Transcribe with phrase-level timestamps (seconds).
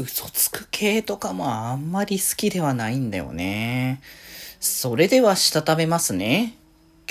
[0.00, 4.00] 嘘つく系とかもあんまり好きではないんだよね。
[4.58, 6.54] それではしたためますね。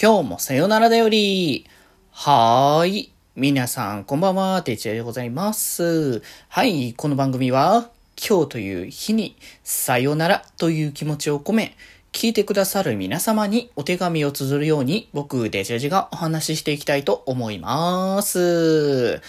[0.01, 1.67] 今日もさよならだより。
[2.11, 3.11] はーい。
[3.35, 4.63] 皆さん、こんばんは。
[4.63, 6.23] てちゃでございます。
[6.47, 6.93] はい。
[6.93, 11.77] この番組は、今日という日に、さよならという気持ちを込め、
[12.11, 19.21] 聞いてくださる皆様にお手紙を綴るように、僕、デジェジがお話ししていきたいと思います。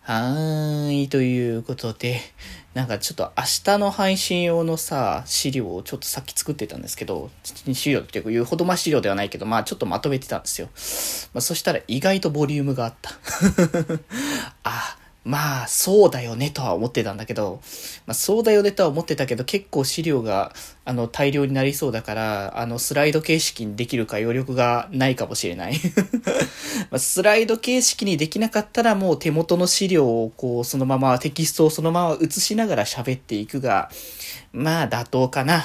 [0.00, 1.08] はーい。
[1.08, 2.20] ということで、
[2.74, 7.30] なんかちょっと明日の配信用のさ、資料をちょっとさっき作ってたんですけど、
[7.72, 10.68] 資料っていうか言うほどま資料ではないけど、まあちょっとまとめてたんですよ。
[11.32, 13.12] まあそしたら意外とボリュームがあった。
[14.64, 17.60] あ、まあ、そうだよねとは思ってたんだけど、
[18.06, 20.52] まあ、そうだよねとは思ってたけど、結構資料が、
[20.86, 25.80] あの、大量になりそうだから、あの、スライド形式にできるか余力がないかもしれない、
[26.98, 33.90] スライド形式にできなかったら、もう手元の資料を、こう、そのまま、テキストをそのまま映しながら喋っていくが、
[34.52, 35.64] まあ、妥当かな。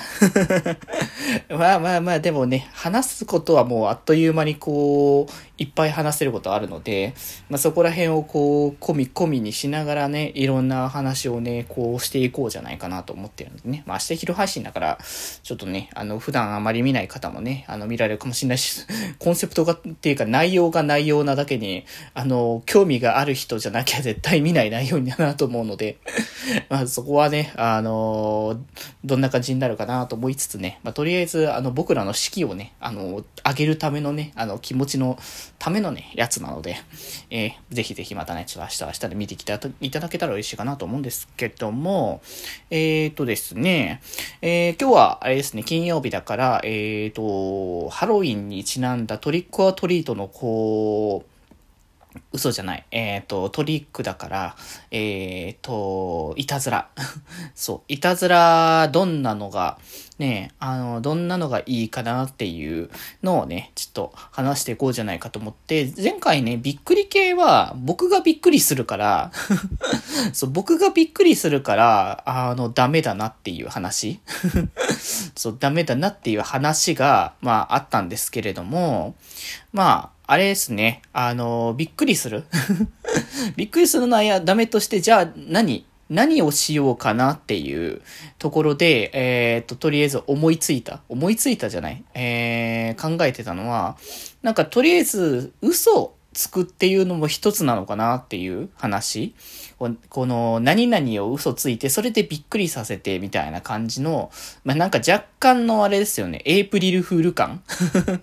[1.49, 7.13] まあまあまあ、でもね、話すことはもうあっという間にこう、いっぱい話せることあるので、
[7.49, 13.83] まあそこら辺をこう、込み込みにしながらね、いろんな話をね、こうしていこうじゃないかなと思ってるのでね。
[13.85, 14.99] まあ明日昼配信だから、
[15.43, 18.85] ちょっとね、あの、普段あまり見ない方もね、あの、見られるかもしれないし、
[19.19, 25.97] コンセプトが、っていうか内容が内容なだけに、あの、興味がある人じゃなきゃ絶対見ない内容になるなと思うので、
[26.69, 28.59] まあそこはね、あの、
[29.03, 35.17] どんな感じになるかなと思いつつね、まあ、とりあえず、あの、僕らの士気をね、あの、上げるためのね、あの、気持ちの
[35.57, 36.77] ためのね、やつなので、
[37.29, 42.21] えー、ぜひぜひまたね、ちょっと明日、明日で見てきていただけたら嬉しいかなと思うんですけども、
[42.69, 44.01] えーとですね、
[44.41, 51.38] えー、今日は、はあれですね、金曜日だから、えーと、ハロウィンにちなんだトリックアトリートの、こう、
[52.31, 52.85] 嘘じゃない。
[52.91, 54.55] えっ、ー、と、トリックだから、
[54.91, 56.89] えっ、ー、と、いたずら。
[57.55, 59.77] そう、いたずら、どんなのが、
[60.19, 62.89] ね、あの、どんなのがいいかなっていう
[63.23, 69.31] のをね、ちょっと話していこうじゃないかと思って、前回ね、びっくり系は、僕がびっくりするから
[70.33, 74.19] そう、僕がびっくりするから、あの、ダメだなっていう話
[75.35, 79.15] そう、ダメだなっていう話が、まあ、あったんですけれども、
[79.71, 81.01] まあ、あれですね。
[81.11, 82.43] あの、びっくりする
[83.57, 88.01] びっくりするのはダメとして、じゃあ何何をしようかなっていう
[88.37, 91.01] ところで、えっ、と、とりあえず思いついた。
[91.09, 92.03] 思いついたじゃない？
[92.13, 93.97] えー、考えてたのは、
[94.43, 99.35] なんかとりあえず嘘つくっていうのも一つなのかなっていう話。
[100.09, 104.31] この何々を嘘ついて、それでびっくりさせてみたいな感じの、
[104.63, 107.61] まあ、なんか若干のあれですよね、エイプリルフール感。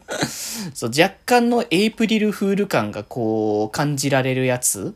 [0.73, 4.95] そう、若干のエイプリルフール感がこう感じられるやつ。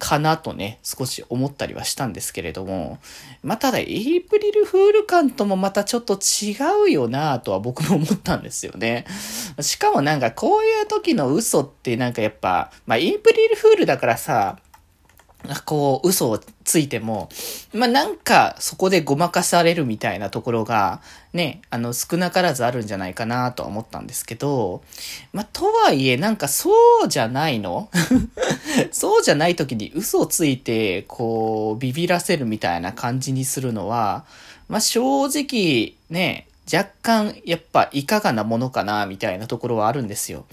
[0.00, 2.98] かなとね、少し思ったりはしたんですけれども、
[3.44, 6.56] まあ、ただ、エイプリルフール感ともまたちょっと違
[6.86, 9.04] うよなとは僕も思ったんですよね。
[9.60, 14.58] しかもなんかこういう時の嘘ってなんかやっぱ、まあ、エイプリルフールだからさ、
[15.64, 17.28] こう、嘘をついても、
[17.72, 21.00] まあ、なんか、そこでごまかされるみたいなところが、
[21.32, 24.82] ね、あの、少なからずあるんじゃないかなとは思ったんですけど、
[25.32, 26.70] まあ、とはいえ、なんかそ
[27.04, 27.88] うじゃないの？
[28.92, 34.24] そうじゃない時に嘘をついて、こう、ビビらせるみたいな感じにするのは、
[34.68, 40.44] まあ、正直、ね、若干、やっぱいかがなものかな、みたいなところはあるんですよ。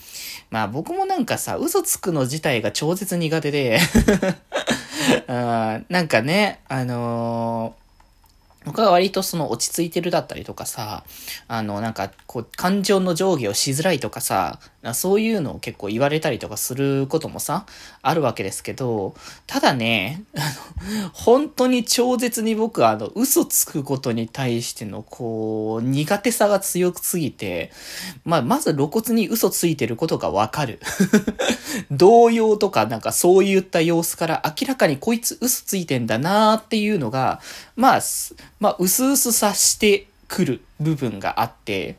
[0.49, 3.79] まあ僕もなんかさ、嘘つくの自体が超絶苦手で
[5.27, 7.86] なんかね、あのー
[8.67, 11.03] 僕は割とその落ち着いてるだったりとかさ、
[11.47, 14.59] あの、なんか、こう、感情の上下をしづらいとかさ、
[14.93, 17.65] そういうのを結構言われたりとかすることもさ、
[18.01, 20.39] あるわけですけど、ただね、あ
[21.03, 27.71] の、本当に超絶に僕はあの、嘘つくことに対しての、こう、苦手さが強くすぎて、
[28.25, 30.79] まあ、まず露骨に嘘ついてることがわかる。
[31.91, 37.41] 動揺とかなんかそういった様子から明らかにこいつ嘘ついてんだなーっていうのが、
[37.75, 38.01] まあ、
[38.59, 41.97] まあ、うすうす察してくる部分があって、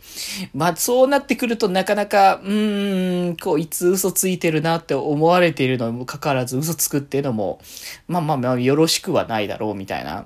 [0.54, 7.60] まあそうなってくるとなかなか、うーん、こいつ嘘ついてるなって思われているのにもかかわらず嘘つくっていうのも、
[8.06, 10.24] まあまあまあよろしくはないだろうみたいな、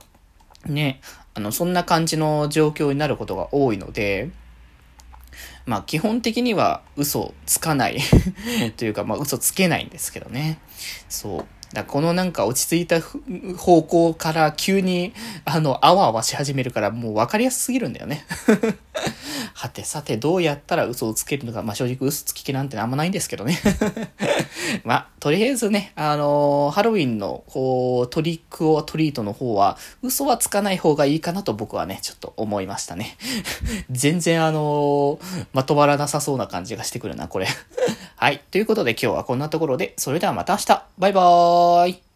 [0.66, 1.00] ね、
[1.34, 4.30] あの、そんな感じの状況になることが多いので、
[5.64, 7.98] まあ基本的には嘘つかない
[8.76, 10.58] というか、まあ嘘つけないんですけどね。
[11.08, 11.46] そう。
[11.72, 13.00] だこのなんか落ち着いた
[13.56, 15.14] 方向から急に、
[15.44, 18.26] あの、あわあわし始めるからもう分かりやすすぎるんだよね
[19.54, 23.58] はてさてどうやったら嘘をつけるのか、まあ、正直嘘つき気なんてあんまないんですけどね。
[24.84, 33.16] まあ、とりあえずね、あのー、ハロウィンの、こう、トリックオアトリートの方は、嘘はつかない方がいいかなと僕はね、ちょっと思いましたね。
[33.90, 37.46] 全然あのー、まとまらなさそうな感じがしてくるな、これ。
[38.22, 38.40] はい。
[38.52, 40.86] ということで今日はこんなところで、それではまた明日。
[40.96, 42.11] バイバーイ。